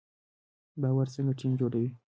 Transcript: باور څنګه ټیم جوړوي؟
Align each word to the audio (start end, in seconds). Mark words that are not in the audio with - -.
باور 0.81 1.07
څنګه 1.15 1.33
ټیم 1.39 1.51
جوړوي؟ 1.59 1.89